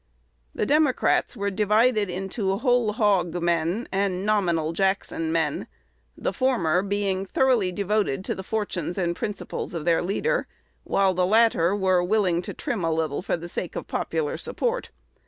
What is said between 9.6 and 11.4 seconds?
of their leader, while the